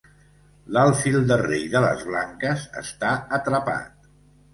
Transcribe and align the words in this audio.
L'alfil 0.77 1.17
de 1.31 1.37
rei 1.41 1.61
de 1.73 1.81
les 1.83 2.05
blanques 2.07 2.63
està 2.81 3.13
atrapat. 3.39 4.09